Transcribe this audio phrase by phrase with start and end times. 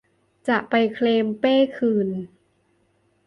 [0.47, 2.07] จะไปเคลมเป้คืน